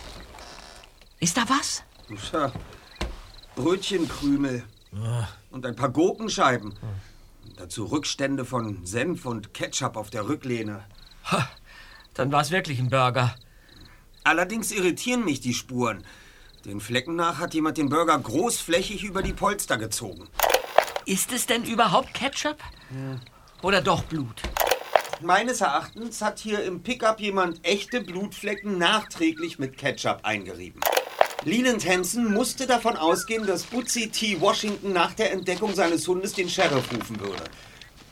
Ist 1.18 1.36
da 1.36 1.42
was? 1.46 1.82
Brötchenkrümel 3.56 4.64
und 5.50 5.66
ein 5.66 5.76
paar 5.76 5.90
Gurkenscheiben. 5.90 6.70
Und 6.70 7.60
dazu 7.60 7.84
Rückstände 7.84 8.46
von 8.46 8.86
Senf 8.86 9.26
und 9.26 9.52
Ketchup 9.52 9.98
auf 9.98 10.08
der 10.08 10.26
Rücklehne. 10.26 10.82
Ha, 11.30 11.46
dann 12.14 12.32
war 12.32 12.40
es 12.40 12.50
wirklich 12.50 12.78
ein 12.78 12.88
Burger. 12.88 13.34
Allerdings 14.24 14.72
irritieren 14.72 15.26
mich 15.26 15.40
die 15.40 15.52
Spuren. 15.52 16.04
Den 16.64 16.80
Flecken 16.80 17.16
nach 17.16 17.38
hat 17.38 17.52
jemand 17.52 17.76
den 17.76 17.90
Burger 17.90 18.18
großflächig 18.18 19.04
über 19.04 19.22
die 19.22 19.34
Polster 19.34 19.76
gezogen. 19.76 20.26
Ist 21.04 21.32
es 21.32 21.44
denn 21.44 21.64
überhaupt 21.64 22.14
Ketchup? 22.14 22.56
Oder 23.60 23.82
doch 23.82 24.04
Blut? 24.04 24.42
Meines 25.22 25.60
Erachtens 25.60 26.22
hat 26.22 26.38
hier 26.38 26.64
im 26.64 26.82
Pickup 26.82 27.20
jemand 27.20 27.60
echte 27.66 28.00
Blutflecken 28.00 28.78
nachträglich 28.78 29.58
mit 29.58 29.76
Ketchup 29.76 30.20
eingerieben. 30.22 30.80
Leland 31.44 31.86
Hansen 31.86 32.32
musste 32.32 32.66
davon 32.66 32.96
ausgehen, 32.96 33.46
dass 33.46 33.64
Bootsy 33.64 34.08
T. 34.08 34.40
Washington 34.40 34.92
nach 34.92 35.12
der 35.12 35.32
Entdeckung 35.32 35.74
seines 35.74 36.08
Hundes 36.08 36.32
den 36.32 36.48
Sheriff 36.48 36.90
rufen 36.92 37.20
würde. 37.20 37.44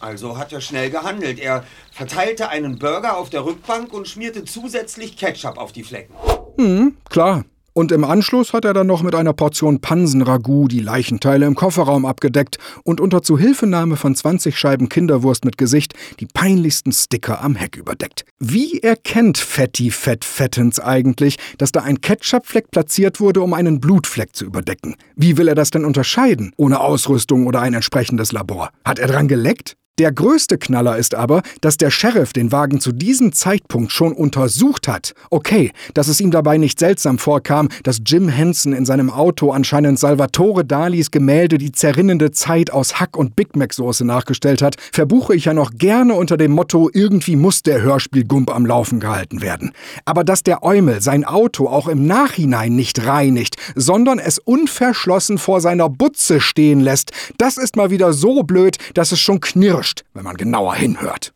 Also 0.00 0.36
hat 0.36 0.52
er 0.52 0.60
schnell 0.60 0.90
gehandelt. 0.90 1.38
Er 1.38 1.64
verteilte 1.92 2.50
einen 2.50 2.78
Burger 2.78 3.16
auf 3.16 3.30
der 3.30 3.44
Rückbank 3.44 3.92
und 3.92 4.06
schmierte 4.06 4.44
zusätzlich 4.44 5.16
Ketchup 5.16 5.56
auf 5.56 5.72
die 5.72 5.84
Flecken. 5.84 6.14
Hm, 6.56 6.96
klar. 7.08 7.44
Und 7.78 7.92
im 7.92 8.02
Anschluss 8.02 8.54
hat 8.54 8.64
er 8.64 8.74
dann 8.74 8.88
noch 8.88 9.04
mit 9.04 9.14
einer 9.14 9.32
Portion 9.32 9.80
Pansenragout 9.80 10.66
die 10.66 10.80
Leichenteile 10.80 11.46
im 11.46 11.54
Kofferraum 11.54 12.06
abgedeckt 12.06 12.58
und 12.82 13.00
unter 13.00 13.22
Zuhilfenahme 13.22 13.94
von 13.94 14.16
20 14.16 14.58
Scheiben 14.58 14.88
Kinderwurst 14.88 15.44
mit 15.44 15.56
Gesicht 15.58 15.94
die 16.18 16.26
peinlichsten 16.26 16.90
Sticker 16.90 17.40
am 17.40 17.54
Heck 17.54 17.76
überdeckt. 17.76 18.24
Wie 18.40 18.80
erkennt 18.80 19.38
Fatty 19.38 19.92
Fett 19.92 20.24
Fettens 20.24 20.80
eigentlich, 20.80 21.36
dass 21.58 21.70
da 21.70 21.82
ein 21.82 22.00
Ketchupfleck 22.00 22.72
platziert 22.72 23.20
wurde, 23.20 23.42
um 23.42 23.54
einen 23.54 23.78
Blutfleck 23.78 24.34
zu 24.34 24.44
überdecken? 24.44 24.96
Wie 25.14 25.36
will 25.36 25.46
er 25.46 25.54
das 25.54 25.70
denn 25.70 25.84
unterscheiden, 25.84 26.52
ohne 26.56 26.80
Ausrüstung 26.80 27.46
oder 27.46 27.60
ein 27.60 27.74
entsprechendes 27.74 28.32
Labor? 28.32 28.70
Hat 28.84 28.98
er 28.98 29.06
dran 29.06 29.28
geleckt? 29.28 29.76
Der 29.98 30.12
größte 30.12 30.58
Knaller 30.58 30.96
ist 30.96 31.16
aber, 31.16 31.42
dass 31.60 31.76
der 31.76 31.90
Sheriff 31.90 32.32
den 32.32 32.52
Wagen 32.52 32.78
zu 32.78 32.92
diesem 32.92 33.32
Zeitpunkt 33.32 33.90
schon 33.90 34.12
untersucht 34.12 34.86
hat. 34.86 35.12
Okay, 35.28 35.72
dass 35.92 36.06
es 36.06 36.20
ihm 36.20 36.30
dabei 36.30 36.56
nicht 36.56 36.78
seltsam 36.78 37.18
vorkam, 37.18 37.68
dass 37.82 38.00
Jim 38.06 38.28
Henson 38.28 38.72
in 38.72 38.86
seinem 38.86 39.10
Auto 39.10 39.50
anscheinend 39.50 39.98
Salvatore 39.98 40.64
Dalis 40.64 41.10
Gemälde 41.10 41.58
Die 41.58 41.72
zerrinnende 41.72 42.30
Zeit 42.30 42.70
aus 42.70 43.00
Hack- 43.00 43.16
und 43.16 43.34
Big 43.34 43.56
Mac-Soße 43.56 44.04
nachgestellt 44.04 44.62
hat, 44.62 44.76
verbuche 44.92 45.34
ich 45.34 45.46
ja 45.46 45.54
noch 45.54 45.72
gerne 45.72 46.14
unter 46.14 46.36
dem 46.36 46.52
Motto, 46.52 46.90
irgendwie 46.92 47.34
muss 47.34 47.64
der 47.64 47.82
Hörspielgump 47.82 48.54
am 48.54 48.66
Laufen 48.66 49.00
gehalten 49.00 49.42
werden. 49.42 49.72
Aber 50.04 50.22
dass 50.22 50.44
der 50.44 50.62
Eumel 50.62 51.00
sein 51.00 51.24
Auto 51.24 51.66
auch 51.66 51.88
im 51.88 52.06
Nachhinein 52.06 52.76
nicht 52.76 53.04
reinigt, 53.04 53.56
sondern 53.74 54.20
es 54.20 54.38
unverschlossen 54.38 55.38
vor 55.38 55.60
seiner 55.60 55.88
Butze 55.88 56.40
stehen 56.40 56.78
lässt, 56.78 57.10
das 57.36 57.56
ist 57.56 57.74
mal 57.74 57.90
wieder 57.90 58.12
so 58.12 58.44
blöd, 58.44 58.76
dass 58.94 59.10
es 59.10 59.18
schon 59.18 59.40
knirscht 59.40 59.87
wenn 60.14 60.24
man 60.24 60.36
genauer 60.36 60.74
hinhört. 60.74 61.32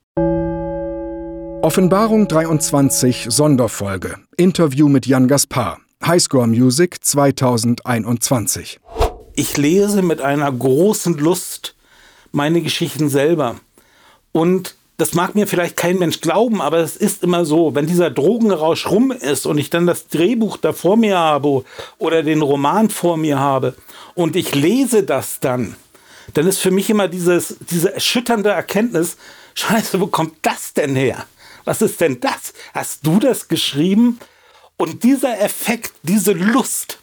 Offenbarung 1.62 2.26
23 2.26 3.26
Sonderfolge. 3.28 4.16
Interview 4.36 4.88
mit 4.88 5.06
Jan 5.06 5.28
Gaspar. 5.28 5.78
Highscore 6.04 6.48
Music 6.48 7.04
2021. 7.04 8.80
Ich 9.34 9.56
lese 9.56 10.02
mit 10.02 10.20
einer 10.20 10.50
großen 10.50 11.16
Lust 11.18 11.74
meine 12.32 12.62
Geschichten 12.62 13.08
selber. 13.08 13.56
Und 14.32 14.74
das 14.96 15.14
mag 15.14 15.34
mir 15.34 15.46
vielleicht 15.46 15.76
kein 15.76 15.98
Mensch 15.98 16.20
glauben, 16.20 16.60
aber 16.60 16.78
es 16.78 16.96
ist 16.96 17.22
immer 17.22 17.44
so, 17.44 17.74
wenn 17.74 17.86
dieser 17.86 18.10
Drogenrausch 18.10 18.90
rum 18.90 19.10
ist 19.10 19.46
und 19.46 19.58
ich 19.58 19.70
dann 19.70 19.86
das 19.86 20.08
Drehbuch 20.08 20.56
da 20.56 20.72
vor 20.72 20.96
mir 20.96 21.18
habe 21.18 21.64
oder 21.98 22.22
den 22.22 22.42
Roman 22.42 22.90
vor 22.90 23.16
mir 23.16 23.38
habe 23.38 23.74
und 24.14 24.36
ich 24.36 24.54
lese 24.54 25.02
das 25.02 25.40
dann, 25.40 25.76
dann 26.34 26.46
ist 26.46 26.58
für 26.58 26.70
mich 26.70 26.90
immer 26.90 27.08
dieses, 27.08 27.56
diese 27.70 27.94
erschütternde 27.94 28.50
Erkenntnis, 28.50 29.16
scheiße, 29.54 30.00
wo 30.00 30.06
kommt 30.06 30.34
das 30.42 30.72
denn 30.74 30.96
her? 30.96 31.26
Was 31.64 31.82
ist 31.82 32.00
denn 32.00 32.20
das? 32.20 32.52
Hast 32.74 33.06
du 33.06 33.18
das 33.18 33.48
geschrieben? 33.48 34.18
Und 34.76 35.04
dieser 35.04 35.40
Effekt, 35.40 35.92
diese 36.02 36.32
Lust, 36.32 36.98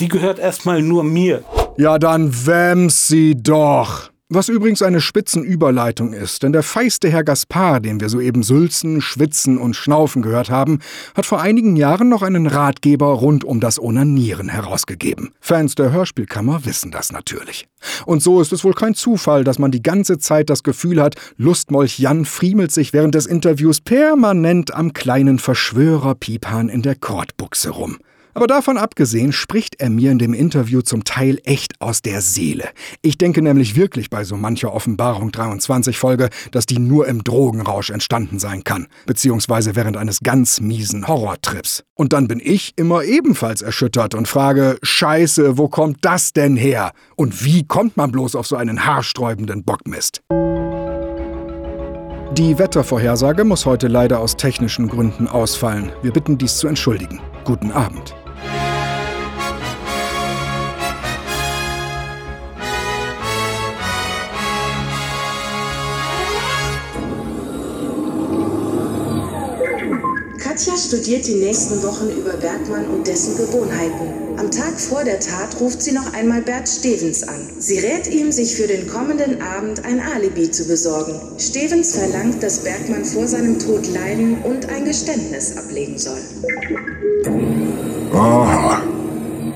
die 0.00 0.08
gehört 0.08 0.38
erstmal 0.38 0.82
nur 0.82 1.04
mir. 1.04 1.44
Ja, 1.78 1.98
dann 1.98 2.46
wäms 2.46 3.08
sie 3.08 3.34
doch. 3.34 4.11
Was 4.34 4.48
übrigens 4.48 4.80
eine 4.80 5.02
Spitzenüberleitung 5.02 6.14
ist, 6.14 6.42
denn 6.42 6.52
der 6.52 6.62
feiste 6.62 7.10
Herr 7.10 7.22
Gaspar, 7.22 7.80
den 7.80 8.00
wir 8.00 8.08
soeben 8.08 8.42
Sülzen, 8.42 9.02
Schwitzen 9.02 9.58
und 9.58 9.76
Schnaufen 9.76 10.22
gehört 10.22 10.48
haben, 10.48 10.78
hat 11.14 11.26
vor 11.26 11.42
einigen 11.42 11.76
Jahren 11.76 12.08
noch 12.08 12.22
einen 12.22 12.46
Ratgeber 12.46 13.08
rund 13.08 13.44
um 13.44 13.60
das 13.60 13.78
Onanieren 13.78 14.48
herausgegeben. 14.48 15.34
Fans 15.38 15.74
der 15.74 15.92
Hörspielkammer 15.92 16.64
wissen 16.64 16.90
das 16.90 17.12
natürlich. 17.12 17.68
Und 18.06 18.22
so 18.22 18.40
ist 18.40 18.54
es 18.54 18.64
wohl 18.64 18.72
kein 18.72 18.94
Zufall, 18.94 19.44
dass 19.44 19.58
man 19.58 19.70
die 19.70 19.82
ganze 19.82 20.16
Zeit 20.16 20.48
das 20.48 20.62
Gefühl 20.62 21.02
hat, 21.02 21.16
Lustmolch 21.36 21.98
Jan 21.98 22.24
friemelt 22.24 22.72
sich 22.72 22.94
während 22.94 23.14
des 23.14 23.26
Interviews 23.26 23.82
permanent 23.82 24.72
am 24.72 24.94
kleinen 24.94 25.40
Verschwörer 25.40 26.14
Piepan 26.14 26.70
in 26.70 26.80
der 26.80 26.94
Kordbuchse 26.94 27.68
rum. 27.68 27.98
Aber 28.34 28.46
davon 28.46 28.78
abgesehen 28.78 29.32
spricht 29.32 29.80
er 29.80 29.90
mir 29.90 30.10
in 30.10 30.18
dem 30.18 30.34
Interview 30.34 30.80
zum 30.80 31.04
Teil 31.04 31.38
echt 31.44 31.80
aus 31.80 32.02
der 32.02 32.20
Seele. 32.20 32.68
Ich 33.02 33.18
denke 33.18 33.42
nämlich 33.42 33.76
wirklich 33.76 34.10
bei 34.10 34.24
so 34.24 34.36
mancher 34.36 34.72
Offenbarung 34.72 35.32
23 35.32 35.98
Folge, 35.98 36.30
dass 36.50 36.66
die 36.66 36.78
nur 36.78 37.06
im 37.06 37.24
Drogenrausch 37.24 37.90
entstanden 37.90 38.38
sein 38.38 38.64
kann, 38.64 38.86
beziehungsweise 39.06 39.76
während 39.76 39.96
eines 39.96 40.20
ganz 40.20 40.60
miesen 40.60 41.06
Horrortrips. 41.06 41.84
Und 41.94 42.12
dann 42.12 42.26
bin 42.26 42.40
ich 42.42 42.72
immer 42.76 43.04
ebenfalls 43.04 43.62
erschüttert 43.62 44.14
und 44.14 44.28
frage, 44.28 44.78
Scheiße, 44.82 45.58
wo 45.58 45.68
kommt 45.68 45.98
das 46.00 46.32
denn 46.32 46.56
her? 46.56 46.92
Und 47.16 47.44
wie 47.44 47.64
kommt 47.64 47.96
man 47.96 48.12
bloß 48.12 48.34
auf 48.36 48.46
so 48.46 48.56
einen 48.56 48.86
haarsträubenden 48.86 49.64
Bockmist? 49.64 50.22
Die 52.32 52.58
Wettervorhersage 52.58 53.44
muss 53.44 53.66
heute 53.66 53.88
leider 53.88 54.18
aus 54.18 54.36
technischen 54.36 54.88
Gründen 54.88 55.28
ausfallen. 55.28 55.92
Wir 56.00 56.12
bitten 56.12 56.38
dies 56.38 56.56
zu 56.56 56.66
entschuldigen. 56.66 57.20
Guten 57.44 57.70
Abend. 57.72 58.14
Studiert 70.92 71.26
die 71.26 71.36
nächsten 71.36 71.82
Wochen 71.82 72.10
über 72.10 72.36
Bergmann 72.36 72.84
und 72.88 73.06
dessen 73.06 73.34
Gewohnheiten. 73.38 74.38
Am 74.38 74.50
Tag 74.50 74.78
vor 74.78 75.02
der 75.04 75.20
Tat 75.20 75.58
ruft 75.58 75.80
sie 75.80 75.92
noch 75.92 76.12
einmal 76.12 76.42
Bert 76.42 76.68
Stevens 76.68 77.26
an. 77.26 77.48
Sie 77.58 77.78
rät 77.78 78.12
ihm, 78.12 78.30
sich 78.30 78.54
für 78.54 78.66
den 78.66 78.86
kommenden 78.86 79.40
Abend 79.40 79.82
ein 79.86 80.02
Alibi 80.14 80.50
zu 80.50 80.68
besorgen. 80.68 81.18
Stevens 81.38 81.96
verlangt, 81.96 82.42
dass 82.42 82.62
Bergmann 82.62 83.06
vor 83.06 83.26
seinem 83.26 83.58
Tod 83.58 83.88
leiden 83.94 84.42
und 84.42 84.68
ein 84.68 84.84
Geständnis 84.84 85.56
ablegen 85.56 85.96
soll. 85.96 86.20
Aha. 88.12 88.82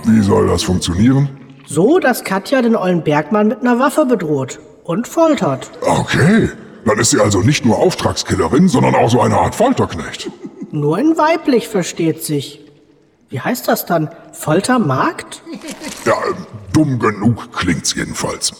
Wie 0.07 0.23
soll 0.23 0.47
das 0.47 0.63
funktionieren? 0.63 1.29
So, 1.67 1.99
dass 1.99 2.25
Katja 2.25 2.63
den 2.63 2.77
ollen 2.77 3.05
Bergmann 3.05 3.49
mit 3.49 3.61
einer 3.61 3.79
Waffe 3.79 4.07
bedroht 4.07 4.59
und 4.85 5.07
foltert. 5.07 5.71
Okay. 5.83 6.49
Dann 6.87 6.99
ist 6.99 7.11
sie 7.11 7.21
also 7.21 7.41
nicht 7.41 7.67
nur 7.67 7.77
Auftragskillerin, 7.77 8.69
sondern 8.69 8.95
auch 8.95 9.11
so 9.11 9.21
eine 9.21 9.37
Art 9.37 9.55
Folterknecht. 9.55 10.31
Nur 10.81 10.99
in 10.99 11.17
weiblich 11.17 11.69
versteht 11.69 12.23
sich. 12.23 12.61
Wie 13.31 13.41
heißt 13.41 13.67
das 13.67 13.87
dann? 13.87 14.11
Foltermarkt? 14.33 15.43
Ja, 16.05 16.15
dumm 16.75 16.99
genug 16.99 17.51
klingt's 17.53 17.95
jedenfalls. 17.95 18.53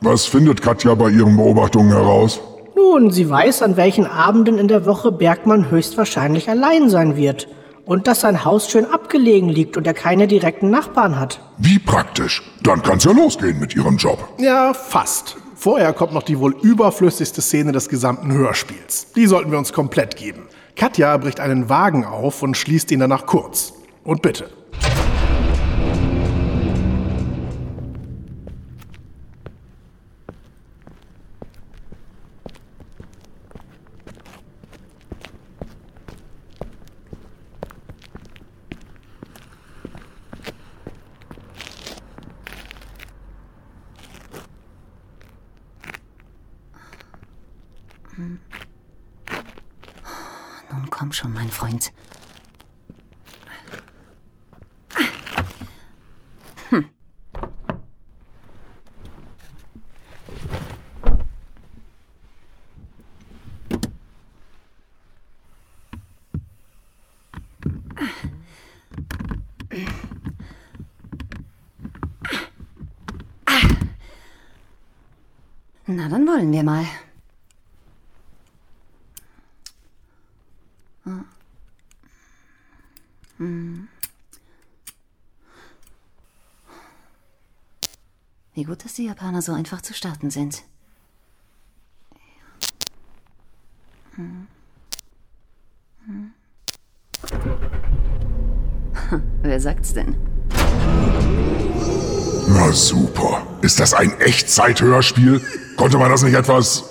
Was 0.00 0.26
findet 0.26 0.62
Katja 0.62 0.94
bei 0.96 1.10
ihren 1.10 1.36
Beobachtungen 1.36 1.92
heraus? 1.92 2.40
Nun, 2.74 3.12
sie 3.12 3.30
weiß, 3.30 3.62
an 3.62 3.76
welchen 3.76 4.04
Abenden 4.04 4.58
in 4.58 4.66
der 4.66 4.84
Woche 4.84 5.12
Bergmann 5.12 5.70
höchstwahrscheinlich 5.70 6.48
allein 6.50 6.90
sein 6.90 7.16
wird. 7.16 7.46
Und 7.84 8.08
dass 8.08 8.20
sein 8.20 8.44
Haus 8.44 8.68
schön 8.68 8.86
abgelegen 8.86 9.48
liegt 9.48 9.76
und 9.76 9.86
er 9.86 9.94
keine 9.94 10.26
direkten 10.26 10.70
Nachbarn 10.70 11.20
hat. 11.20 11.40
Wie 11.58 11.78
praktisch. 11.78 12.42
Dann 12.62 12.82
kann's 12.82 13.04
ja 13.04 13.12
losgehen 13.12 13.60
mit 13.60 13.76
ihrem 13.76 13.96
Job. 13.96 14.18
Ja, 14.38 14.74
fast. 14.74 15.36
Vorher 15.60 15.92
kommt 15.92 16.14
noch 16.14 16.22
die 16.22 16.38
wohl 16.38 16.56
überflüssigste 16.62 17.42
Szene 17.42 17.72
des 17.72 17.90
gesamten 17.90 18.32
Hörspiels. 18.32 19.12
Die 19.12 19.26
sollten 19.26 19.50
wir 19.50 19.58
uns 19.58 19.74
komplett 19.74 20.16
geben. 20.16 20.48
Katja 20.74 21.14
bricht 21.18 21.38
einen 21.38 21.68
Wagen 21.68 22.06
auf 22.06 22.42
und 22.42 22.56
schließt 22.56 22.90
ihn 22.92 23.00
danach 23.00 23.26
kurz. 23.26 23.74
Und 24.02 24.22
bitte. 24.22 24.48
Freund. 51.60 51.92
Hm. 56.70 56.88
Na, 75.86 76.08
dann 76.08 76.26
wollen 76.26 76.50
wir 76.52 76.62
mal. 76.62 76.86
Gut, 88.70 88.84
dass 88.84 88.94
die 88.94 89.06
Japaner 89.06 89.42
so 89.42 89.52
einfach 89.52 89.82
zu 89.82 89.94
starten 89.94 90.30
sind. 90.30 90.62
Hm. 94.14 94.46
Hm. 96.06 96.32
Wer 99.42 99.60
sagt's 99.60 99.92
denn? 99.92 100.14
Na 102.48 102.70
super. 102.70 103.42
Ist 103.60 103.80
das 103.80 103.92
ein 103.92 104.16
Echtzeit-Hörspiel? 104.20 105.40
Konnte 105.76 105.98
man 105.98 106.08
das 106.08 106.22
nicht 106.22 106.34
etwas 106.34 106.84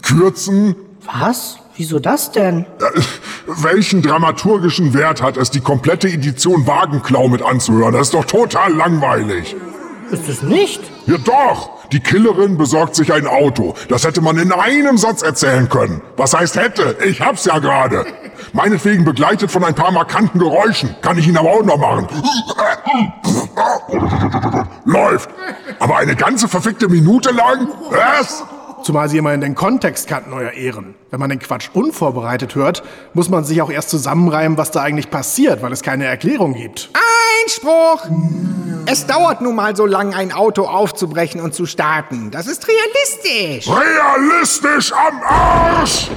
kürzen? 0.00 0.76
Was? 1.04 1.58
Wieso 1.76 1.98
das 1.98 2.32
denn? 2.32 2.64
Äh, 2.80 3.00
welchen 3.46 4.00
dramaturgischen 4.00 4.94
Wert 4.94 5.20
hat 5.20 5.36
es, 5.36 5.50
die 5.50 5.60
komplette 5.60 6.08
Edition 6.08 6.66
Wagenklau 6.66 7.28
mit 7.28 7.42
anzuhören? 7.42 7.92
Das 7.92 8.08
ist 8.08 8.14
doch 8.14 8.24
total 8.24 8.72
langweilig. 8.72 9.54
Ist 10.10 10.28
es 10.28 10.42
nicht? 10.42 10.80
Ja 11.06 11.18
doch! 11.18 11.70
Die 11.92 12.00
Killerin 12.00 12.58
besorgt 12.58 12.94
sich 12.94 13.12
ein 13.12 13.26
Auto. 13.26 13.74
Das 13.88 14.04
hätte 14.04 14.20
man 14.20 14.38
in 14.38 14.52
einem 14.52 14.98
Satz 14.98 15.22
erzählen 15.22 15.68
können. 15.68 16.02
Was 16.16 16.34
heißt 16.34 16.56
hätte? 16.56 16.96
Ich 17.04 17.20
hab's 17.20 17.46
ja 17.46 17.58
gerade. 17.58 18.04
Meinetwegen 18.52 19.04
begleitet 19.04 19.50
von 19.50 19.64
ein 19.64 19.74
paar 19.74 19.90
markanten 19.90 20.38
Geräuschen. 20.38 20.94
Kann 21.00 21.18
ich 21.18 21.26
ihn 21.26 21.36
aber 21.36 21.50
auch 21.50 21.64
noch 21.64 21.78
machen. 21.78 22.06
Läuft. 24.84 25.30
Aber 25.78 25.96
eine 25.96 26.14
ganze 26.14 26.48
verfickte 26.48 26.88
Minute 26.88 27.30
lang? 27.30 27.68
Was? 27.90 28.44
Zumal 28.88 29.10
Sie 29.10 29.18
immerhin 29.18 29.42
den 29.42 29.54
Kontext 29.54 30.08
kannten, 30.08 30.32
Euer 30.32 30.52
Ehren. 30.52 30.94
Wenn 31.10 31.20
man 31.20 31.28
den 31.28 31.40
Quatsch 31.40 31.68
unvorbereitet 31.74 32.54
hört, 32.54 32.82
muss 33.12 33.28
man 33.28 33.44
sich 33.44 33.60
auch 33.60 33.70
erst 33.70 33.90
zusammenreimen, 33.90 34.56
was 34.56 34.70
da 34.70 34.80
eigentlich 34.80 35.10
passiert, 35.10 35.60
weil 35.60 35.72
es 35.72 35.82
keine 35.82 36.06
Erklärung 36.06 36.54
gibt. 36.54 36.88
Einspruch! 37.44 38.06
Es 38.86 39.06
dauert 39.06 39.42
nun 39.42 39.56
mal 39.56 39.76
so 39.76 39.84
lang, 39.84 40.14
ein 40.14 40.32
Auto 40.32 40.64
aufzubrechen 40.64 41.42
und 41.42 41.52
zu 41.52 41.66
starten. 41.66 42.30
Das 42.30 42.46
ist 42.46 42.66
realistisch. 42.66 43.70
Realistisch 43.70 44.90
am 44.94 45.22
Arsch! 45.22 46.08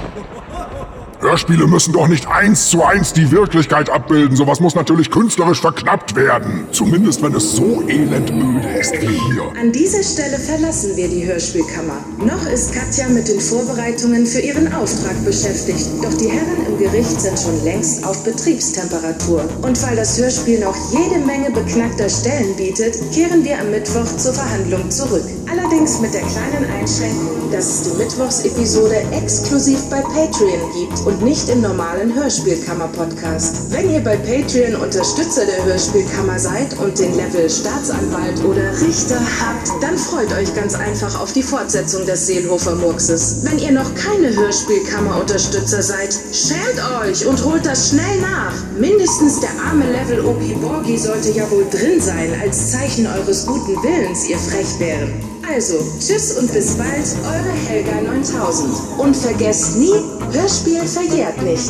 Hörspiele 1.22 1.68
müssen 1.68 1.92
doch 1.92 2.08
nicht 2.08 2.26
eins 2.26 2.68
zu 2.68 2.82
eins 2.82 3.12
die 3.12 3.30
Wirklichkeit 3.30 3.88
abbilden. 3.88 4.36
Sowas 4.36 4.58
muss 4.58 4.74
natürlich 4.74 5.08
künstlerisch 5.08 5.60
verknappt 5.60 6.16
werden. 6.16 6.66
Zumindest 6.72 7.22
wenn 7.22 7.32
es 7.32 7.52
so 7.52 7.84
elendöde 7.86 8.68
ist 8.80 8.92
wie 9.00 9.06
hier. 9.06 9.52
An 9.60 9.70
dieser 9.70 10.02
Stelle 10.02 10.36
verlassen 10.36 10.96
wir 10.96 11.06
die 11.06 11.24
Hörspielkammer. 11.24 12.04
Noch 12.18 12.44
ist 12.50 12.74
Katja 12.74 13.08
mit 13.08 13.28
den 13.28 13.38
Vorbereitungen 13.38 14.26
für 14.26 14.40
ihren 14.40 14.72
Auftrag 14.74 15.24
beschäftigt. 15.24 15.86
Doch 16.02 16.12
die 16.14 16.28
Herren 16.28 16.66
im 16.66 16.78
Gericht 16.78 17.20
sind 17.20 17.38
schon 17.38 17.62
längst 17.62 18.04
auf 18.04 18.24
Betriebstemperatur. 18.24 19.44
Und 19.62 19.80
weil 19.84 19.94
das 19.94 20.18
Hörspiel 20.18 20.58
noch 20.58 20.74
jede 20.90 21.24
Menge 21.24 21.52
beknackter 21.52 22.08
Stellen 22.08 22.56
bietet, 22.56 22.96
kehren 23.14 23.44
wir 23.44 23.60
am 23.60 23.70
Mittwoch 23.70 24.16
zur 24.16 24.34
Verhandlung 24.34 24.90
zurück. 24.90 25.24
Allerdings 25.48 26.00
mit 26.00 26.14
der 26.14 26.22
kleinen 26.22 26.68
Einschränkung, 26.80 27.52
dass 27.52 27.66
es 27.66 27.82
die 27.82 27.98
Mittwochsepisode 27.98 29.04
exklusiv 29.12 29.78
bei 29.88 30.00
Patreon 30.00 30.72
gibt 30.74 31.11
und 31.12 31.22
nicht 31.22 31.48
im 31.48 31.60
normalen 31.60 32.14
Hörspielkammer-Podcast. 32.14 33.70
Wenn 33.70 33.90
ihr 33.90 34.00
bei 34.00 34.16
Patreon 34.16 34.76
Unterstützer 34.76 35.44
der 35.44 35.64
Hörspielkammer 35.64 36.38
seid 36.38 36.78
und 36.78 36.98
den 36.98 37.14
Level 37.16 37.48
Staatsanwalt 37.50 38.42
oder 38.44 38.80
Richter 38.80 39.20
habt, 39.40 39.82
dann 39.82 39.98
freut 39.98 40.32
euch 40.32 40.54
ganz 40.54 40.74
einfach 40.74 41.20
auf 41.20 41.32
die 41.32 41.42
Fortsetzung 41.42 42.06
des 42.06 42.26
Seelhofer 42.26 42.76
Murkses. 42.76 43.38
Wenn 43.42 43.58
ihr 43.58 43.72
noch 43.72 43.94
keine 43.94 44.34
Hörspielkammer-Unterstützer 44.34 45.82
seid, 45.82 46.16
schämt 46.32 46.80
euch 47.04 47.26
und 47.26 47.44
holt 47.44 47.66
das 47.66 47.90
schnell 47.90 48.20
nach. 48.20 48.54
Mindestens 48.78 49.40
der 49.40 49.50
arme 49.68 49.84
Level 49.90 50.24
Obi 50.24 50.54
Borgi 50.54 50.96
sollte 50.96 51.30
ja 51.30 51.50
wohl 51.50 51.66
drin 51.70 52.00
sein, 52.00 52.32
als 52.40 52.72
Zeichen 52.72 53.06
eures 53.06 53.46
guten 53.46 53.76
Willens, 53.82 54.28
ihr 54.28 54.38
Frechbären. 54.38 55.31
Also, 55.48 55.74
tschüss 55.98 56.36
und 56.38 56.52
bis 56.52 56.76
bald, 56.76 57.16
eure 57.24 57.52
Helga 57.68 58.00
9000. 58.00 58.98
Und 58.98 59.16
vergesst 59.16 59.76
nie, 59.76 59.92
Hörspiel 60.32 60.82
verjährt 60.86 61.42
nicht. 61.42 61.68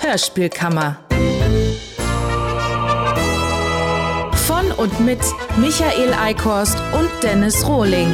Hörspielkammer. 0.00 0.96
Von 4.46 4.72
und 4.76 5.00
mit 5.00 5.20
Michael 5.56 6.14
Eickhorst 6.14 6.76
und 6.92 7.08
Dennis 7.22 7.66
Rohling. 7.66 8.12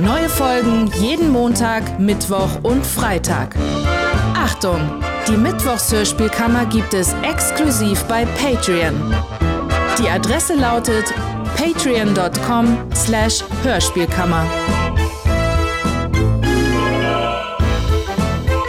Neue 0.00 0.28
Folgen 0.28 0.90
jeden 1.00 1.32
Montag, 1.32 1.98
Mittwoch 1.98 2.62
und 2.62 2.86
Freitag. 2.86 3.56
Achtung! 4.40 5.02
Die 5.26 5.36
Mittwochshörspielkammer 5.36 6.66
gibt 6.66 6.94
es 6.94 7.12
exklusiv 7.22 8.04
bei 8.04 8.24
Patreon. 8.24 8.94
Die 9.98 10.08
Adresse 10.08 10.54
lautet 10.54 11.12
patreon.com 11.56 12.78
slash 12.94 13.42
Hörspielkammer. 13.64 14.46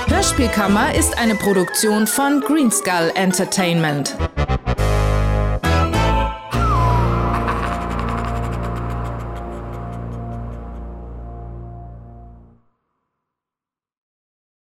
Hörspielkammer 0.08 0.96
ist 0.96 1.16
eine 1.20 1.36
Produktion 1.36 2.08
von 2.08 2.42
Greenskull 2.42 3.12
Entertainment. 3.14 4.18